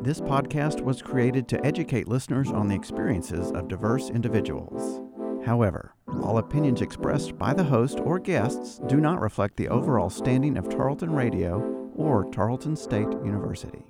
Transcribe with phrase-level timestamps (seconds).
[0.00, 5.00] This podcast was created to educate listeners on the experiences of diverse individuals.
[5.44, 5.92] However,
[6.22, 10.68] all opinions expressed by the host or guests do not reflect the overall standing of
[10.68, 11.60] Tarleton Radio
[11.96, 13.84] or Tarleton State University.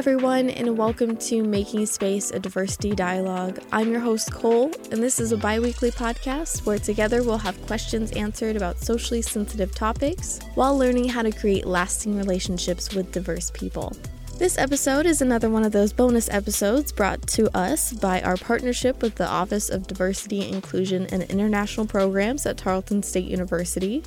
[0.00, 3.58] Everyone, and welcome to Making Space a Diversity Dialogue.
[3.70, 7.66] I'm your host, Cole, and this is a bi weekly podcast where together we'll have
[7.66, 13.50] questions answered about socially sensitive topics while learning how to create lasting relationships with diverse
[13.50, 13.94] people.
[14.38, 19.02] This episode is another one of those bonus episodes brought to us by our partnership
[19.02, 24.02] with the Office of Diversity, Inclusion, and International Programs at Tarleton State University.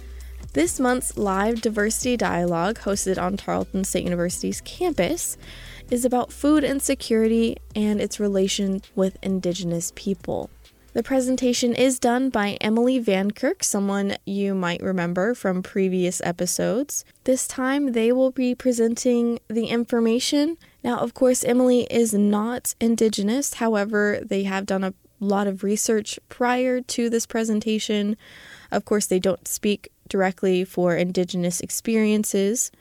[0.53, 5.37] This month's live diversity dialogue, hosted on Tarleton State University's campus,
[5.89, 10.49] is about food insecurity and its relation with Indigenous people.
[10.93, 17.03] The presentation is done by Emily Van Kirk, someone you might remember from previous episodes.
[17.23, 20.55] This time they will be presenting the information.
[20.84, 26.20] Now, of course, Emily is not Indigenous, however, they have done a lot of research
[26.29, 28.15] prior to this presentation.
[28.71, 32.71] Of course, they don't speak directly for Indigenous experiences.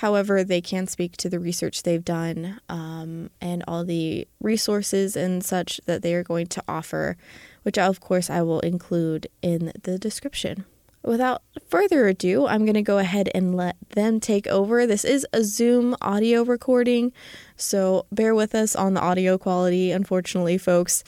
[0.00, 5.44] However, they can speak to the research they've done um, and all the resources and
[5.44, 7.18] such that they are going to offer,
[7.64, 10.64] which of course I will include in the description.
[11.04, 14.86] Without further ado, I'm going to go ahead and let them take over.
[14.86, 17.12] This is a Zoom audio recording,
[17.58, 21.04] so bear with us on the audio quality, unfortunately, folks.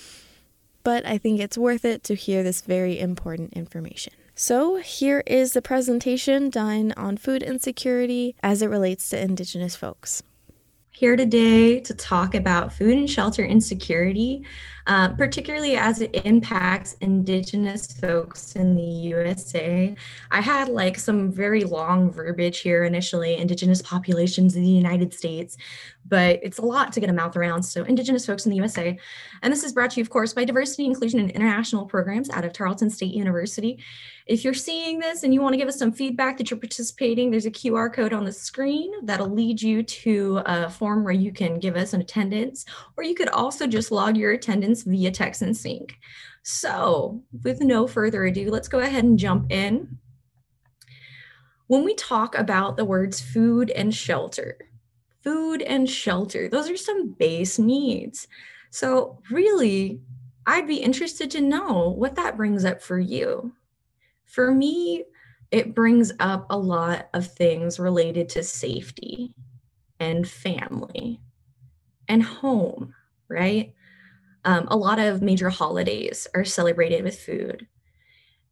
[0.85, 4.13] But I think it's worth it to hear this very important information.
[4.35, 10.23] So, here is the presentation done on food insecurity as it relates to Indigenous folks.
[10.91, 14.47] Here today to talk about food and shelter insecurity,
[14.87, 19.95] uh, particularly as it impacts Indigenous folks in the USA.
[20.31, 25.57] I had like some very long verbiage here initially, Indigenous populations in the United States,
[26.07, 27.63] but it's a lot to get a mouth around.
[27.63, 28.99] So, Indigenous folks in the USA.
[29.43, 32.45] And this is brought to you, of course, by Diversity, Inclusion, and International Programs out
[32.45, 33.79] of Tarleton State University.
[34.27, 37.31] If you're seeing this and you want to give us some feedback that you're participating,
[37.31, 41.33] there's a QR code on the screen that'll lead you to a form where you
[41.33, 42.65] can give us an attendance,
[42.97, 45.99] or you could also just log your attendance via text and sync.
[46.43, 49.99] So, with no further ado, let's go ahead and jump in.
[51.67, 54.57] When we talk about the words food and shelter,
[55.23, 58.27] food and shelter, those are some base needs.
[58.71, 60.01] So, really,
[60.47, 63.53] I'd be interested to know what that brings up for you.
[64.25, 65.05] For me,
[65.51, 69.35] it brings up a lot of things related to safety
[70.01, 71.21] and family
[72.09, 72.95] and home,
[73.29, 73.75] right?
[74.45, 77.67] Um, a lot of major holidays are celebrated with food.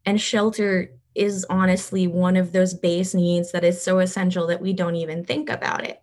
[0.06, 4.73] And shelter is honestly one of those base needs that is so essential that we
[4.73, 6.01] don't even think about it.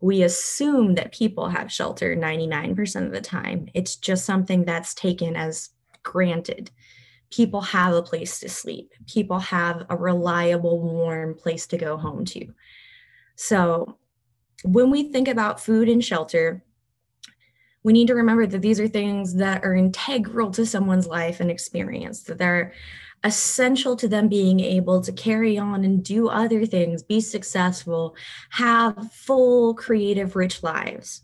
[0.00, 3.68] We assume that people have shelter 99% of the time.
[3.74, 5.70] It's just something that's taken as
[6.02, 6.70] granted
[7.34, 12.24] people have a place to sleep, people have a reliable, warm place to go home
[12.24, 12.46] to.
[13.36, 13.98] So,
[14.62, 16.62] when we think about food and shelter,
[17.84, 21.50] we need to remember that these are things that are integral to someone's life and
[21.50, 22.72] experience, that they're
[23.22, 28.16] essential to them being able to carry on and do other things, be successful,
[28.50, 31.22] have full, creative, rich lives.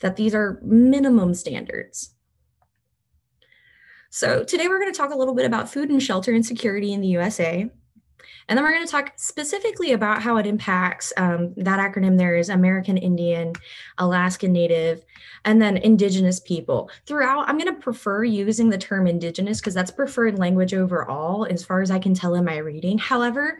[0.00, 2.14] That these are minimum standards.
[4.10, 7.00] So today we're going to talk a little bit about food and shelter insecurity in
[7.00, 7.70] the USA.
[8.48, 12.36] And then we're going to talk specifically about how it impacts um, that acronym there
[12.36, 13.52] is American Indian,
[13.98, 15.04] Alaskan Native,
[15.44, 16.90] and then Indigenous people.
[17.06, 21.64] Throughout, I'm going to prefer using the term Indigenous because that's preferred language overall, as
[21.64, 22.98] far as I can tell in my reading.
[22.98, 23.58] However,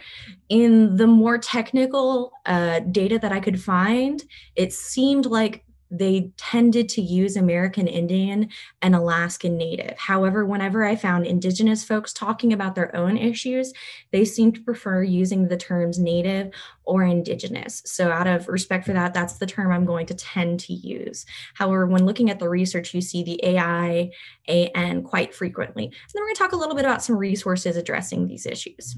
[0.49, 4.23] in the more technical uh, data that I could find,
[4.57, 8.49] it seemed like they tended to use American Indian
[8.81, 9.97] and Alaskan Native.
[9.99, 13.75] However, whenever I found Indigenous folks talking about their own issues,
[14.11, 16.51] they seemed to prefer using the terms Native
[16.85, 17.83] or Indigenous.
[17.85, 21.27] So, out of respect for that, that's the term I'm going to tend to use.
[21.55, 24.11] However, when looking at the research, you see the AI,
[24.49, 25.85] AN quite frequently.
[25.85, 28.97] And then we're going to talk a little bit about some resources addressing these issues.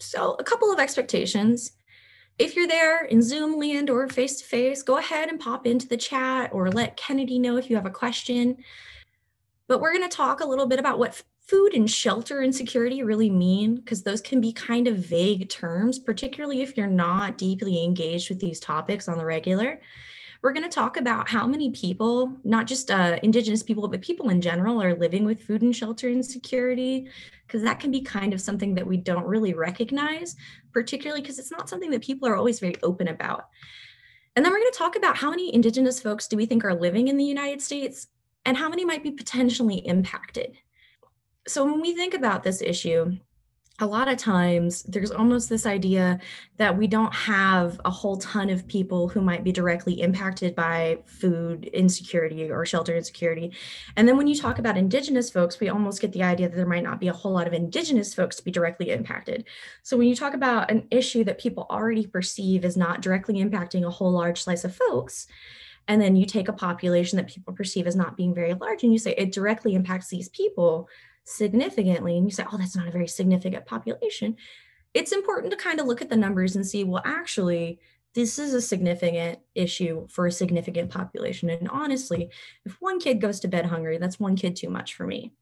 [0.00, 1.72] So, a couple of expectations
[2.40, 5.86] if you're there in Zoom land or face to face, go ahead and pop into
[5.86, 8.56] the chat or let Kennedy know if you have a question.
[9.68, 13.02] But we're going to talk a little bit about what food and shelter and security
[13.02, 17.84] really mean, because those can be kind of vague terms, particularly if you're not deeply
[17.84, 19.78] engaged with these topics on the regular.
[20.42, 24.30] We're going to talk about how many people, not just uh, Indigenous people, but people
[24.30, 27.08] in general, are living with food and shelter insecurity,
[27.46, 30.36] because that can be kind of something that we don't really recognize,
[30.72, 33.48] particularly because it's not something that people are always very open about.
[34.34, 36.74] And then we're going to talk about how many Indigenous folks do we think are
[36.74, 38.06] living in the United States
[38.46, 40.56] and how many might be potentially impacted.
[41.46, 43.18] So when we think about this issue,
[43.80, 46.20] a lot of times there's almost this idea
[46.58, 50.98] that we don't have a whole ton of people who might be directly impacted by
[51.06, 53.52] food insecurity or shelter insecurity.
[53.96, 56.66] And then when you talk about Indigenous folks, we almost get the idea that there
[56.66, 59.46] might not be a whole lot of Indigenous folks to be directly impacted.
[59.82, 63.86] So when you talk about an issue that people already perceive as not directly impacting
[63.86, 65.26] a whole large slice of folks,
[65.88, 68.92] and then you take a population that people perceive as not being very large and
[68.92, 70.88] you say it directly impacts these people
[71.24, 74.36] significantly and you say, oh, that's not a very significant population,
[74.94, 77.78] it's important to kind of look at the numbers and see, well, actually,
[78.14, 81.48] this is a significant issue for a significant population.
[81.48, 82.30] And honestly,
[82.64, 85.32] if one kid goes to bed hungry, that's one kid too much for me.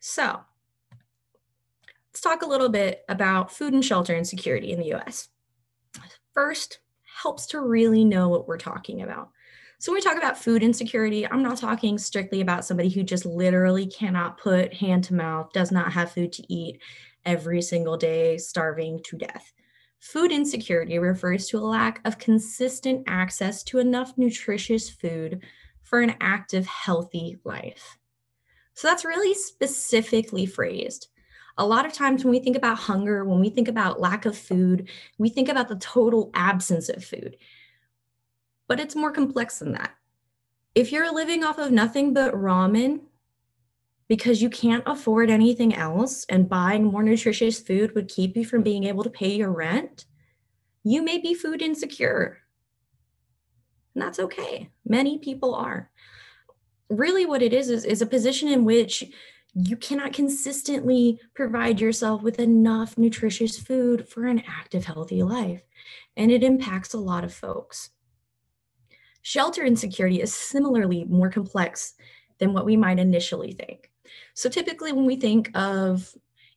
[0.00, 0.40] So
[2.10, 5.28] let's talk a little bit about food and shelter insecurity in the US.
[6.34, 6.80] First,
[7.22, 9.30] helps to really know what we're talking about.
[9.82, 13.26] So when we talk about food insecurity, I'm not talking strictly about somebody who just
[13.26, 16.80] literally cannot put hand to mouth, does not have food to eat
[17.24, 19.52] every single day, starving to death.
[19.98, 25.42] Food insecurity refers to a lack of consistent access to enough nutritious food
[25.82, 27.98] for an active, healthy life.
[28.74, 31.08] So that's really specifically phrased.
[31.58, 34.38] A lot of times when we think about hunger, when we think about lack of
[34.38, 34.88] food,
[35.18, 37.36] we think about the total absence of food
[38.72, 39.90] but it's more complex than that.
[40.74, 43.00] If you're living off of nothing but ramen
[44.08, 48.62] because you can't afford anything else and buying more nutritious food would keep you from
[48.62, 50.06] being able to pay your rent,
[50.84, 52.38] you may be food insecure.
[53.94, 54.70] And that's okay.
[54.86, 55.90] Many people are.
[56.88, 59.04] Really, what it is, is, is a position in which
[59.52, 65.60] you cannot consistently provide yourself with enough nutritious food for an active, healthy life.
[66.16, 67.90] And it impacts a lot of folks.
[69.22, 71.94] Shelter insecurity is similarly more complex
[72.38, 73.90] than what we might initially think.
[74.34, 76.14] So typically when we think of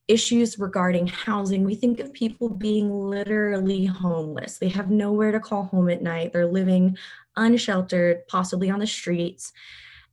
[0.07, 4.57] issues regarding housing, we think of people being literally homeless.
[4.57, 6.33] They have nowhere to call home at night.
[6.33, 6.97] They're living
[7.35, 9.51] unsheltered, possibly on the streets.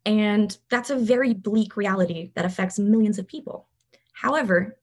[0.04, 3.68] And that's a very bleak reality that affects millions of people.
[4.12, 4.76] However,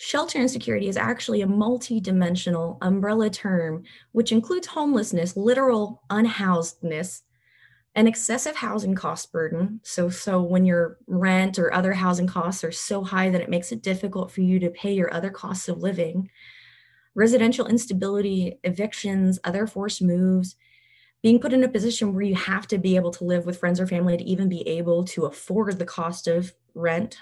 [0.00, 7.22] Shelter insecurity is actually a multi-dimensional umbrella term, which includes homelessness, literal unhousedness,
[7.96, 9.80] an excessive housing cost burden.
[9.82, 13.72] So, so when your rent or other housing costs are so high that it makes
[13.72, 16.30] it difficult for you to pay your other costs of living,
[17.16, 20.54] residential instability, evictions, other forced moves,
[21.24, 23.80] being put in a position where you have to be able to live with friends
[23.80, 27.18] or family to even be able to afford the cost of rent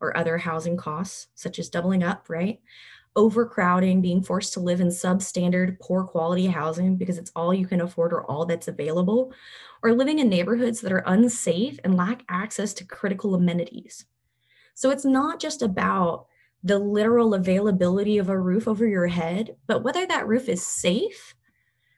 [0.00, 2.60] or other housing costs, such as doubling up, right?
[3.16, 7.80] Overcrowding, being forced to live in substandard, poor quality housing because it's all you can
[7.80, 9.32] afford or all that's available,
[9.82, 14.06] or living in neighborhoods that are unsafe and lack access to critical amenities.
[14.74, 16.26] So it's not just about
[16.64, 21.34] the literal availability of a roof over your head, but whether that roof is safe,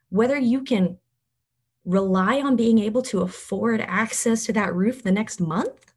[0.08, 0.98] whether you can
[1.84, 5.94] rely on being able to afford access to that roof the next month,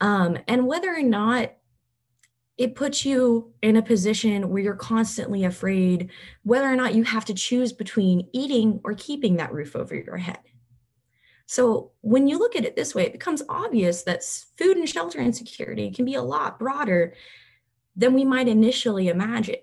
[0.00, 1.52] um, and whether or not
[2.56, 6.10] it puts you in a position where you're constantly afraid
[6.42, 10.16] whether or not you have to choose between eating or keeping that roof over your
[10.16, 10.40] head.
[11.46, 14.22] So, when you look at it this way, it becomes obvious that
[14.58, 17.14] food and shelter insecurity can be a lot broader
[17.96, 19.56] than we might initially imagine.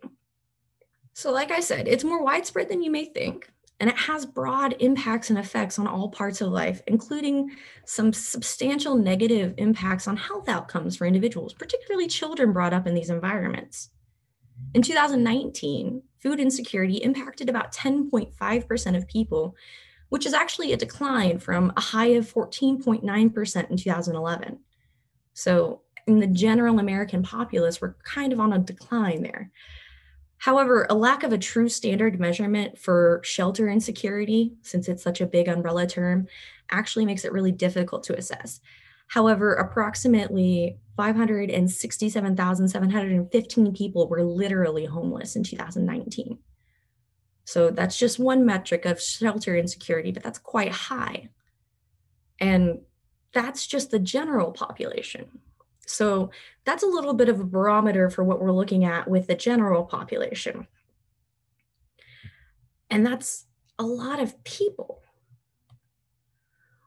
[1.14, 4.76] So, like I said, it's more widespread than you may think and it has broad
[4.80, 7.52] impacts and effects on all parts of life, including
[7.86, 13.10] some substantial negative impacts on health outcomes for individuals, particularly children brought up in these
[13.10, 13.90] environments.
[14.74, 19.56] In 2019, food insecurity impacted about 10.5% of people,
[20.10, 24.60] which is actually a decline from a high of 14.9% in 2011.
[25.34, 29.52] So, in the general American populace, we're kind of on a decline there.
[30.38, 35.28] However, a lack of a true standard measurement for shelter insecurity, since it's such a
[35.28, 36.28] big umbrella term,
[36.70, 38.60] actually makes it really difficult to assess.
[39.08, 46.40] However, approximately 567,715 people were literally homeless in 2019.
[47.46, 51.30] So that's just one metric of shelter insecurity, but that's quite high.
[52.40, 52.80] And
[53.34, 55.42] that's just the general population.
[55.86, 56.32] So
[56.66, 59.84] that's a little bit of a barometer for what we're looking at with the general
[59.84, 60.68] population.
[62.90, 63.46] And that's
[63.78, 65.02] a lot of people.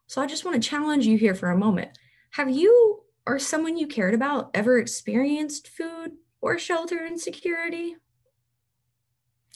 [0.06, 1.90] So I just want to challenge you here for a moment.
[2.30, 7.96] Have you or someone you cared about ever experienced food or shelter insecurity?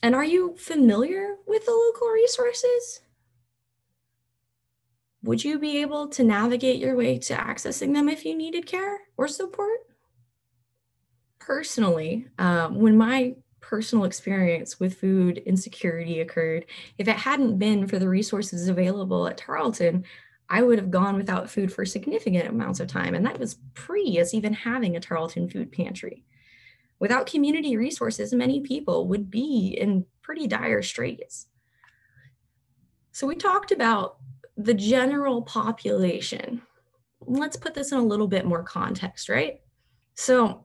[0.03, 3.01] And are you familiar with the local resources?
[5.25, 8.99] Would you be able to navigate your way to accessing them if you needed care
[9.17, 9.79] or support?
[11.39, 16.67] Personally, um, when my personal experience with food insecurity occurred,
[16.99, 20.05] if it hadn't been for the resources available at Tarleton,
[20.49, 23.15] I would have gone without food for significant amounts of time.
[23.15, 26.25] And that was pre us even having a Tarleton food pantry.
[26.99, 31.47] Without community resources, many people would be in pretty dire straits.
[33.13, 34.17] So we talked about
[34.57, 36.63] the general population.
[37.21, 39.61] Let's put this in a little bit more context, right?
[40.15, 40.65] So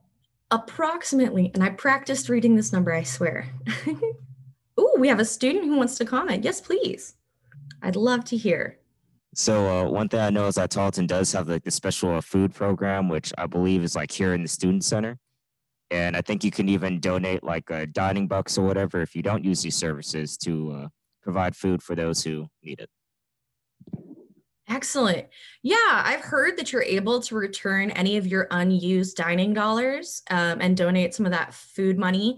[0.51, 3.48] approximately, and I practiced reading this number, I swear.
[4.79, 6.44] Ooh, we have a student who wants to comment.
[6.44, 7.15] Yes, please.
[7.82, 8.79] I'd love to hear.
[9.34, 12.53] So uh, one thing I know is that Tarleton does have like the special food
[12.56, 15.20] program, which I believe is like here in the student center.
[15.91, 19.22] And I think you can even donate like a dining bucks or whatever if you
[19.22, 20.88] don't use these services to uh,
[21.22, 22.89] provide food for those who need it.
[24.69, 25.27] Excellent.
[25.63, 30.59] Yeah, I've heard that you're able to return any of your unused dining dollars um,
[30.59, 32.38] and donate some of that food money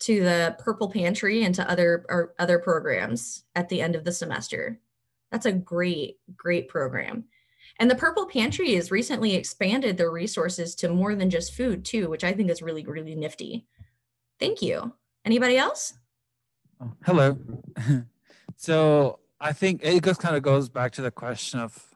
[0.00, 4.12] to the Purple Pantry and to other or other programs at the end of the
[4.12, 4.78] semester.
[5.30, 7.24] That's a great, great program.
[7.78, 12.10] And the Purple Pantry has recently expanded their resources to more than just food, too,
[12.10, 13.66] which I think is really, really nifty.
[14.38, 14.92] Thank you.
[15.24, 15.94] Anybody else?
[16.80, 17.38] Oh, hello.
[18.56, 21.94] so I think it just kind of goes back to the question of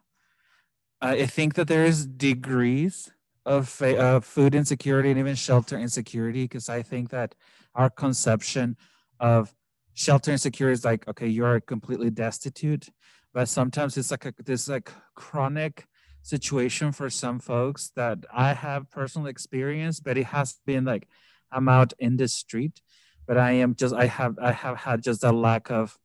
[1.00, 3.10] I think that there is degrees
[3.44, 7.34] of uh, food insecurity and even shelter insecurity because I think that
[7.74, 8.76] our conception
[9.20, 9.54] of
[9.92, 12.88] shelter insecurity is like okay you're completely destitute
[13.34, 15.86] but sometimes it's like a, this like chronic
[16.24, 21.06] situation for some folks that I have personal experience, but it has been like
[21.52, 22.80] I'm out in the street,
[23.26, 25.98] but I am just I have I have had just a lack of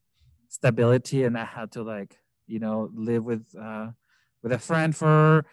[0.50, 3.88] stability, and I had to like you know live with uh,
[4.44, 5.46] with a friend for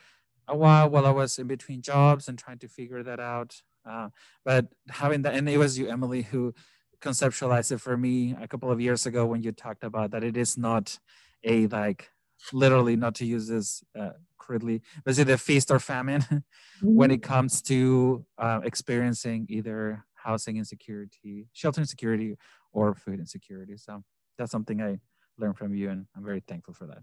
[0.48, 3.62] a while while I was in between jobs and trying to figure that out.
[3.88, 4.08] Uh,
[4.44, 6.52] but having that, and it was you, Emily, who
[7.00, 10.36] conceptualized it for me a couple of years ago when you talked about that it
[10.36, 10.98] is not
[11.44, 12.10] a like
[12.52, 16.40] literally not to use this uh, crudely, but is it a feast or famine mm-hmm.
[16.82, 22.36] when it comes to uh, experiencing either housing insecurity, shelter insecurity,
[22.72, 23.76] or food insecurity?
[23.76, 24.02] So
[24.38, 24.98] that's something I
[25.38, 26.98] learned from you, and I'm very thankful for that.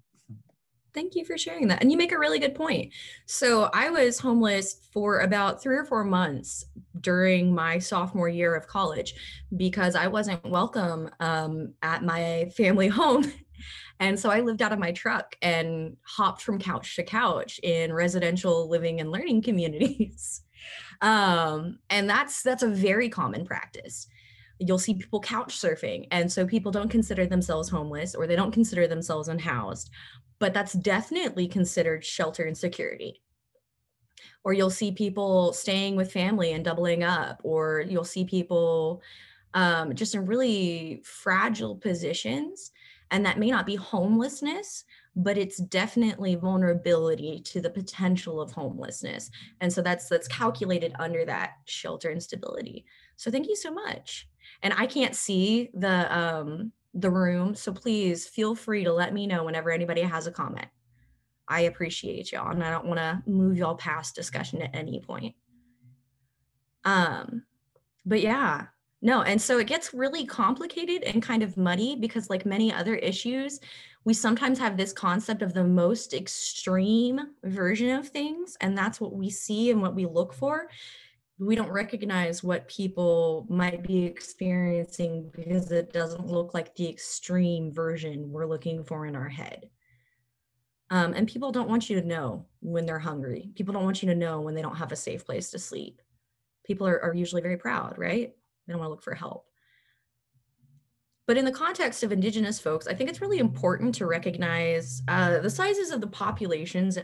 [0.93, 1.81] Thank you for sharing that.
[1.81, 2.93] And you make a really good point.
[3.25, 6.65] So, I was homeless for about three or four months
[7.01, 9.15] during my sophomore year of college
[9.57, 13.31] because I wasn't welcome um, at my family home
[13.99, 17.93] and so I lived out of my truck and hopped from couch to couch in
[17.93, 20.41] residential living and learning communities.
[21.01, 24.07] um, and that's that's a very common practice.
[24.59, 28.51] You'll see people couch surfing, and so people don't consider themselves homeless or they don't
[28.51, 29.89] consider themselves unhoused,
[30.39, 33.21] but that's definitely considered shelter insecurity
[34.43, 39.01] or you'll see people staying with family and doubling up, or you'll see people
[39.53, 42.71] um, just in really fragile positions
[43.11, 49.29] and that may not be homelessness, but it's definitely vulnerability to the potential of homelessness.
[49.61, 52.85] And so that's that's calculated under that shelter instability.
[53.15, 54.27] So thank you so much.
[54.63, 59.27] And I can't see the um the room, so please feel free to let me
[59.27, 60.67] know whenever anybody has a comment.
[61.47, 65.35] I appreciate y'all and I don't want to move y'all past discussion at any point.
[66.85, 67.43] Um
[68.05, 68.67] but yeah,
[69.05, 72.95] no, and so it gets really complicated and kind of muddy because, like many other
[72.95, 73.59] issues,
[74.05, 79.13] we sometimes have this concept of the most extreme version of things, and that's what
[79.13, 80.69] we see and what we look for.
[81.39, 87.71] We don't recognize what people might be experiencing because it doesn't look like the extreme
[87.71, 89.69] version we're looking for in our head.
[90.89, 93.49] Um, and people don't want you to know when they're hungry.
[93.55, 96.01] People don't want you to know when they don't have a safe place to sleep.
[96.65, 98.31] People are, are usually very proud, right?
[98.67, 99.47] They don't want to look for help.
[101.25, 105.39] But in the context of Indigenous folks, I think it's really important to recognize uh,
[105.39, 106.97] the sizes of the populations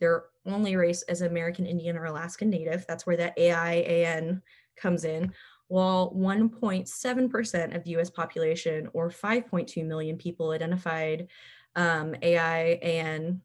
[0.00, 2.84] their only race as American Indian or Alaskan Native.
[2.86, 4.42] That's where that AIAN
[4.76, 5.32] comes in,
[5.68, 11.28] while 1.7% of the US population, or 5.2 million people, identified
[11.76, 13.40] um, AIAN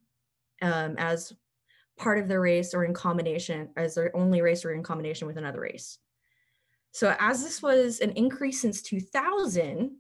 [0.61, 1.33] um, as
[1.97, 5.37] part of their race or in combination, as their only race or in combination with
[5.37, 5.99] another race.
[6.91, 9.91] So, as this was an increase since 2000,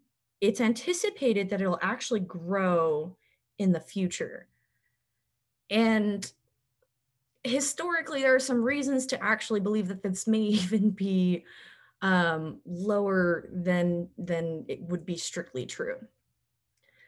[0.41, 3.15] it's anticipated that it'll actually grow
[3.57, 4.47] in the future.
[5.69, 6.29] And
[7.43, 11.45] historically, there are some reasons to actually believe that this may even be
[12.03, 15.95] um, lower than than it would be strictly true.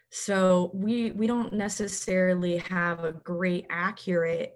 [0.09, 4.55] So we we don't necessarily have a great accurate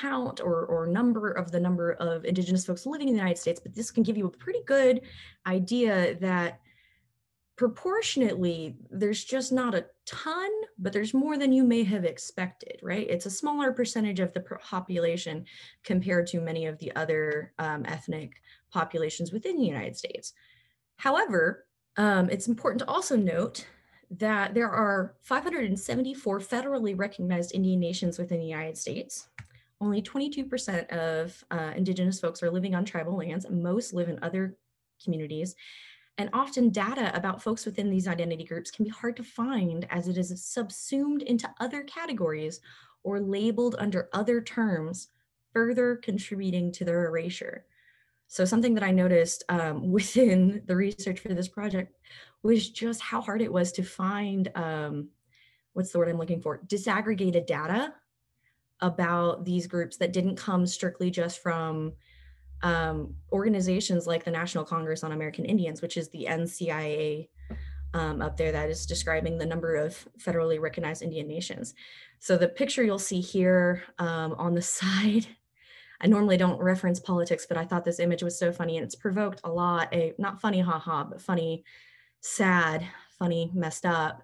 [0.00, 3.60] count or, or number of the number of indigenous folks living in the United States,
[3.60, 5.00] but this can give you a pretty good
[5.46, 6.60] idea that
[7.56, 13.06] proportionately there's just not a ton but there's more than you may have expected right
[13.10, 15.44] it's a smaller percentage of the population
[15.84, 18.32] compared to many of the other um, ethnic
[18.70, 20.32] populations within the united states.
[20.96, 23.66] However um, it's important to also note
[24.12, 29.28] that there are 574 federally recognized indian nations within the united states.
[29.82, 33.46] Only 22% of uh, indigenous folks are living on tribal lands.
[33.48, 34.56] Most live in other
[35.02, 35.56] communities.
[36.18, 40.06] And often data about folks within these identity groups can be hard to find as
[40.06, 42.60] it is subsumed into other categories
[43.04, 45.08] or labeled under other terms,
[45.54, 47.64] further contributing to their erasure.
[48.30, 51.96] So something that I noticed um, within the research for this project
[52.44, 55.08] was just how hard it was to find, um,
[55.72, 57.92] what's the word I'm looking for, disaggregated data
[58.80, 61.92] about these groups that didn't come strictly just from
[62.62, 67.28] um, organizations like the National Congress on American Indians, which is the NCIA
[67.94, 71.74] um, up there that is describing the number of federally recognized Indian nations.
[72.20, 75.26] So the picture you'll see here um, on the side,
[76.00, 78.94] I normally don't reference politics, but I thought this image was so funny and it's
[78.94, 81.64] provoked a lot, a not funny haha, but funny,
[82.20, 82.86] sad,
[83.18, 84.22] funny, messed up.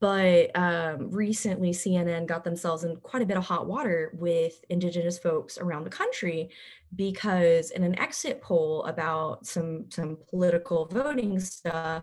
[0.00, 5.18] But um, recently cnn got themselves in quite a bit of hot water with indigenous
[5.18, 6.50] folks around the country
[6.94, 12.02] because in an exit poll about some some political voting stuff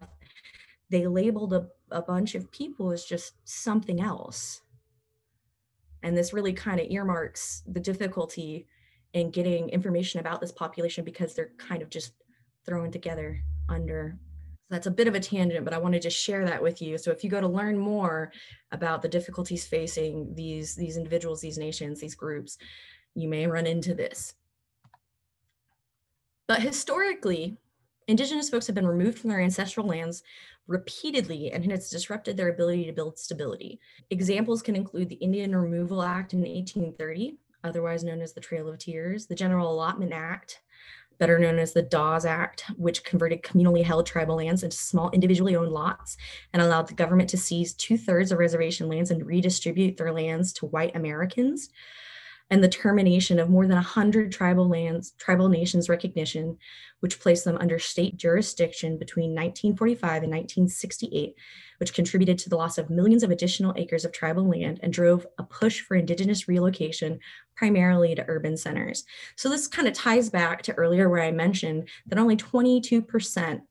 [0.89, 4.61] they labeled a, a bunch of people as just something else
[6.03, 8.67] and this really kind of earmarks the difficulty
[9.13, 12.13] in getting information about this population because they're kind of just
[12.65, 14.17] thrown together under
[14.69, 16.97] So that's a bit of a tangent, but I wanted to share that with you.
[16.97, 18.31] So if you go to learn more
[18.71, 22.57] about the difficulties facing these, these individuals, these nations, these groups,
[23.13, 24.33] you may run into this.
[26.47, 27.57] But historically,
[28.07, 30.23] Indigenous folks have been removed from their ancestral lands
[30.67, 33.79] repeatedly, and has disrupted their ability to build stability.
[34.09, 38.77] Examples can include the Indian Removal Act in 1830, otherwise known as the Trail of
[38.77, 40.61] Tears, the General Allotment Act
[41.21, 45.55] better known as the Dawes Act, which converted communally held tribal lands into small individually
[45.55, 46.17] owned lots
[46.51, 50.51] and allowed the government to seize two thirds of reservation lands and redistribute their lands
[50.53, 51.69] to white Americans
[52.51, 56.57] and the termination of more than 100 tribal lands, tribal nations recognition,
[56.99, 61.33] which placed them under state jurisdiction between 1945 and 1968,
[61.77, 65.25] which contributed to the loss of millions of additional acres of tribal land and drove
[65.37, 67.19] a push for indigenous relocation,
[67.55, 69.05] primarily to urban centers.
[69.37, 73.61] So this kind of ties back to earlier where I mentioned that only 22%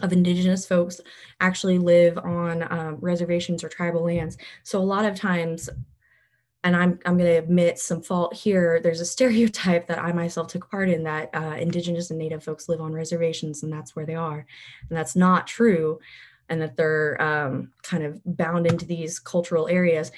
[0.00, 1.00] of indigenous folks
[1.40, 4.38] actually live on um, reservations or tribal lands.
[4.62, 5.68] So a lot of times
[6.64, 8.80] and I'm, I'm going to admit some fault here.
[8.80, 12.68] There's a stereotype that I myself took part in that uh, Indigenous and Native folks
[12.68, 14.46] live on reservations and that's where they are.
[14.88, 15.98] And that's not true.
[16.48, 20.12] And that they're um, kind of bound into these cultural areas.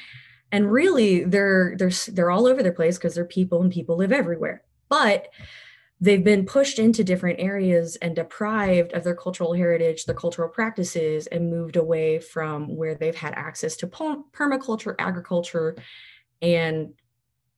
[0.50, 4.12] And really, they're, they're, they're all over the place because they're people and people live
[4.12, 4.62] everywhere.
[4.88, 5.28] But
[6.00, 11.26] they've been pushed into different areas and deprived of their cultural heritage, their cultural practices,
[11.28, 15.76] and moved away from where they've had access to permaculture, agriculture,
[16.44, 16.92] and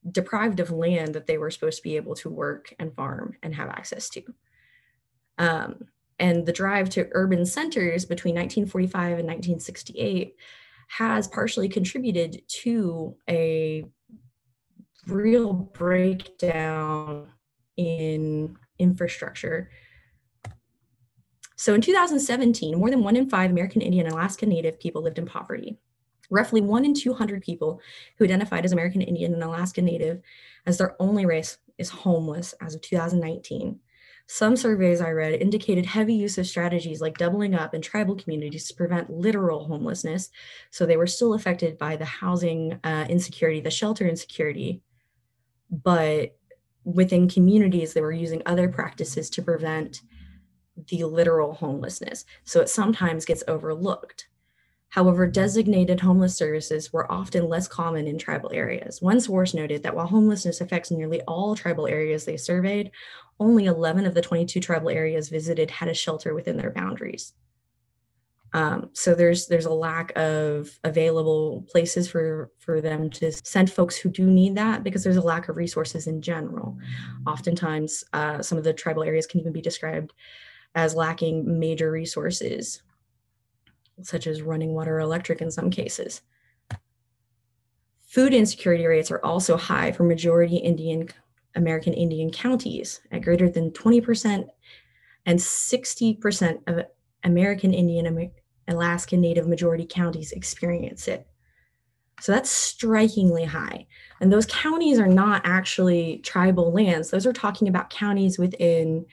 [0.09, 3.55] deprived of land that they were supposed to be able to work and farm and
[3.55, 4.23] have access to.
[5.39, 5.87] Um,
[6.19, 10.37] and the drive to urban centers between 1945 and 1968
[10.89, 13.85] has partially contributed to a
[15.09, 17.29] real breakdown
[17.77, 19.71] in infrastructure.
[21.57, 25.19] So in 2017, more than one in five American Indian and Alaska Native people lived
[25.19, 25.79] in poverty.
[26.31, 27.81] Roughly one in 200 people
[28.17, 30.21] who identified as American Indian and Alaska Native
[30.67, 33.79] as their only race is homeless as of 2019.
[34.29, 38.67] Some surveys I read indicated heavy use of strategies like doubling up in tribal communities
[38.67, 40.31] to prevent literal homelessness.
[40.71, 44.83] So they were still affected by the housing uh, insecurity, the shelter insecurity.
[45.71, 46.37] But
[46.85, 50.03] within communities, they were using other practices to prevent
[50.89, 54.29] the literal homelessness, so it sometimes gets overlooked.
[54.97, 59.03] However, designated homeless services were often less common in tribal areas.
[59.03, 62.91] One source noted that while homelessness affects nearly all tribal areas they surveyed,
[63.39, 67.35] only 11 of the 22 tribal areas visited had a shelter within their boundaries.
[68.55, 73.99] Um, so there's there's a lack of available places for for them to send folks
[73.99, 76.79] who do need that because there's a lack of resources in general.
[77.27, 80.15] Oftentimes, uh, some of the tribal areas can even be described
[80.75, 82.83] as lacking major resources,
[84.03, 86.23] such as running water or electric in some cases.
[88.09, 91.09] Food insecurity rates are also high for majority Indian
[91.55, 94.47] American Indian counties at greater than 20%
[95.25, 96.85] and 60% of
[97.25, 98.31] American Indian
[98.69, 101.27] Alaska Native majority counties experience it.
[102.21, 103.87] So that's strikingly high.
[104.21, 107.11] And those counties are not actually tribal lands.
[107.11, 109.05] Those are talking about counties within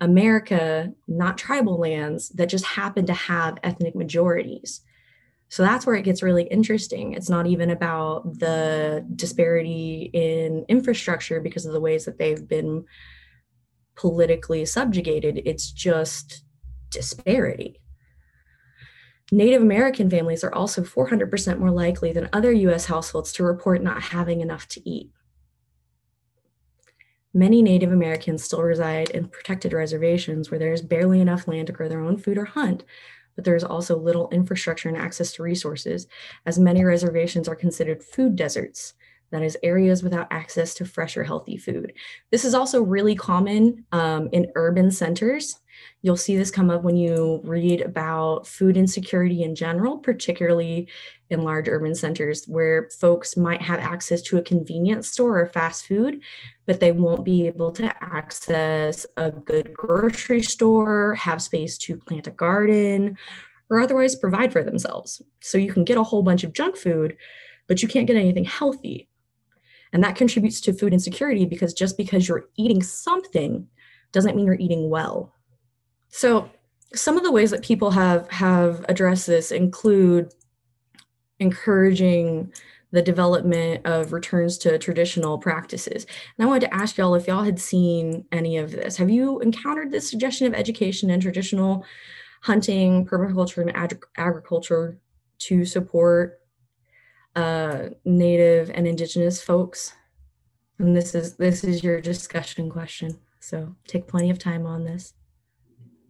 [0.00, 4.80] America, not tribal lands that just happen to have ethnic majorities.
[5.48, 7.14] So that's where it gets really interesting.
[7.14, 12.84] It's not even about the disparity in infrastructure because of the ways that they've been
[13.96, 16.44] politically subjugated, it's just
[16.90, 17.80] disparity.
[19.30, 24.00] Native American families are also 400% more likely than other US households to report not
[24.02, 25.10] having enough to eat.
[27.34, 31.72] Many Native Americans still reside in protected reservations where there is barely enough land to
[31.72, 32.84] grow their own food or hunt,
[33.36, 36.06] but there is also little infrastructure and access to resources,
[36.46, 38.94] as many reservations are considered food deserts,
[39.30, 41.92] that is, areas without access to fresh or healthy food.
[42.30, 45.60] This is also really common um, in urban centers
[46.02, 50.88] You'll see this come up when you read about food insecurity in general, particularly
[51.30, 55.86] in large urban centers where folks might have access to a convenience store or fast
[55.86, 56.20] food,
[56.66, 62.26] but they won't be able to access a good grocery store, have space to plant
[62.26, 63.18] a garden,
[63.70, 65.20] or otherwise provide for themselves.
[65.40, 67.16] So you can get a whole bunch of junk food,
[67.66, 69.08] but you can't get anything healthy.
[69.92, 73.66] And that contributes to food insecurity because just because you're eating something
[74.12, 75.34] doesn't mean you're eating well.
[76.08, 76.50] So
[76.94, 80.32] some of the ways that people have have addressed this include
[81.38, 82.52] encouraging
[82.90, 86.06] the development of returns to traditional practices.
[86.36, 88.96] And I wanted to ask y'all if y'all had seen any of this.
[88.96, 91.84] Have you encountered this suggestion of education and traditional
[92.42, 94.98] hunting, permaculture, and ag- agriculture
[95.40, 96.40] to support
[97.36, 99.92] uh, Native and Indigenous folks?
[100.78, 103.18] And this is this is your discussion question.
[103.40, 105.12] So take plenty of time on this.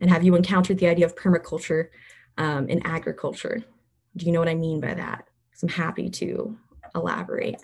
[0.01, 1.89] And have you encountered the idea of permaculture
[2.37, 3.65] um, in agriculture?
[4.17, 5.27] Do you know what I mean by that?
[5.51, 6.57] Because I'm happy to
[6.95, 7.57] elaborate.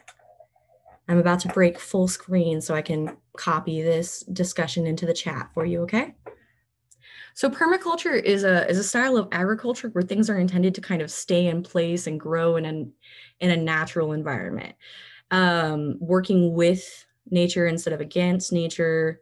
[1.08, 5.50] I'm about to break full screen so I can copy this discussion into the chat
[5.52, 6.14] for you, okay?
[7.34, 11.02] So permaculture is a is a style of agriculture where things are intended to kind
[11.02, 12.92] of stay in place and grow in an
[13.40, 14.74] in a natural environment.
[15.30, 19.20] Um, working with nature instead of against nature,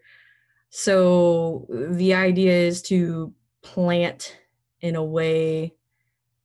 [0.74, 4.38] so the idea is to plant
[4.80, 5.74] in a way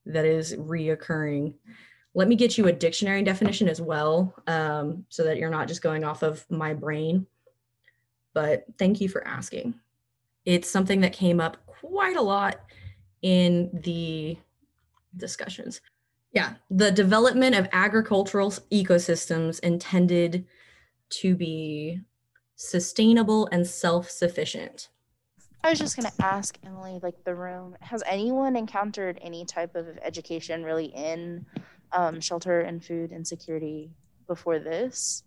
[0.06, 1.54] that is reoccurring.
[2.14, 5.82] Let me get you a dictionary definition as well, um, so that you're not just
[5.82, 7.26] going off of my brain.
[8.34, 9.76] But thank you for asking.
[10.44, 12.60] It's something that came up quite a lot
[13.22, 14.38] in the
[15.16, 15.80] discussions.
[16.34, 20.46] Yeah, the development of agricultural ecosystems intended
[21.12, 22.02] to be
[22.58, 24.90] sustainable and self-sufficient.
[25.64, 29.76] I was just going to ask Emily, like the room, has anyone encountered any type
[29.76, 31.46] of education really in
[31.94, 33.92] um, shelter and food insecurity
[34.28, 35.24] before this?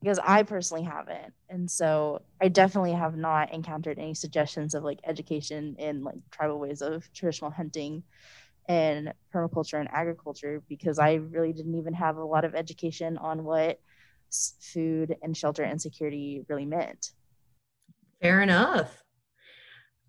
[0.00, 1.32] Because I personally haven't.
[1.48, 6.58] And so I definitely have not encountered any suggestions of like education in like tribal
[6.58, 8.02] ways of traditional hunting
[8.68, 13.44] and permaculture and agriculture because I really didn't even have a lot of education on
[13.44, 13.78] what
[14.60, 17.12] food and shelter insecurity really meant.
[18.20, 19.02] Fair enough.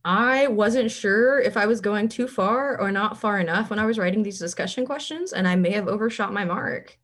[0.04, 3.86] I wasn't sure if I was going too far or not far enough when I
[3.86, 6.98] was writing these discussion questions, and I may have overshot my mark.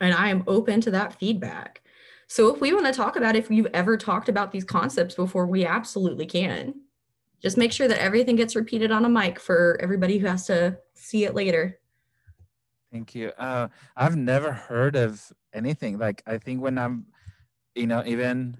[0.00, 1.82] And I am open to that feedback.
[2.26, 5.46] So if we want to talk about if you've ever talked about these concepts before,
[5.46, 6.74] we absolutely can.
[7.42, 10.78] Just make sure that everything gets repeated on a mic for everybody who has to
[10.94, 11.78] see it later.
[12.90, 13.32] Thank you.
[13.38, 15.98] Uh, I've never heard of anything.
[15.98, 17.06] Like I think when I'm,
[17.74, 18.58] you know, even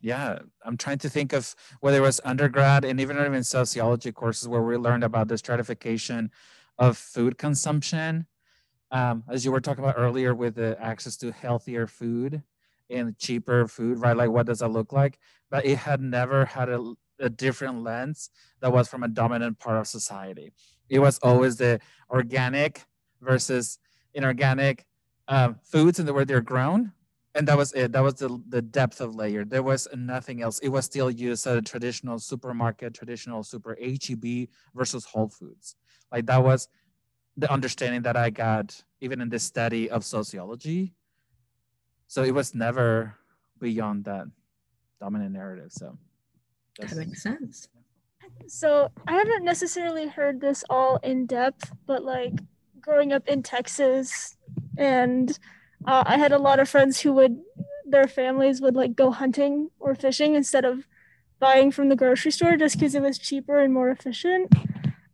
[0.00, 4.46] yeah, I'm trying to think of whether it was undergrad and even even sociology courses
[4.48, 6.30] where we learned about the stratification
[6.78, 8.26] of food consumption.
[8.90, 12.42] Um, as you were talking about earlier with the access to healthier food
[12.88, 14.16] and cheaper food, right?
[14.16, 15.18] Like what does that look like?
[15.50, 18.30] But it had never had a a different lens
[18.60, 20.52] that was from a dominant part of society.
[20.88, 21.80] It was always the
[22.10, 22.84] organic
[23.20, 23.78] versus
[24.14, 24.86] inorganic
[25.28, 26.92] um, foods and the way they're grown.
[27.34, 27.92] And that was it.
[27.92, 29.44] That was the, the depth of layer.
[29.44, 30.58] There was nothing else.
[30.60, 35.76] It was still used at a traditional supermarket, traditional super HEB versus Whole Foods.
[36.10, 36.68] Like that was
[37.36, 40.94] the understanding that I got even in this study of sociology.
[42.06, 43.14] So it was never
[43.60, 44.26] beyond that
[44.98, 45.72] dominant narrative.
[45.72, 45.98] So
[46.78, 47.68] that makes sense.
[48.46, 52.34] So I haven't necessarily heard this all in depth, but like
[52.86, 54.36] growing up in Texas,
[54.78, 55.38] and
[55.86, 57.38] uh, I had a lot of friends who would,
[57.84, 60.86] their families would like go hunting or fishing instead of
[61.40, 64.52] buying from the grocery store just because it was cheaper and more efficient.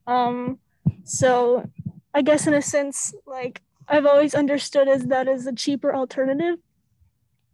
[0.06, 0.58] Um,
[1.04, 1.68] so
[2.14, 6.58] I guess in a sense, like I've always understood as that is a cheaper alternative,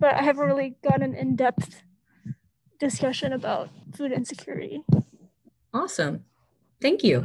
[0.01, 1.83] but I haven't really gotten an in-depth
[2.81, 4.83] discussion about food insecurity.
[5.73, 6.25] Awesome.
[6.81, 7.25] Thank you.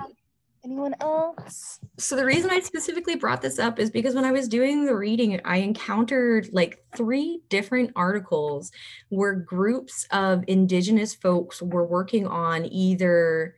[0.65, 1.81] Anyone else?
[1.97, 4.95] So the reason I specifically brought this up is because when I was doing the
[4.95, 8.71] reading, I encountered like three different articles
[9.09, 13.55] where groups of indigenous folks were working on either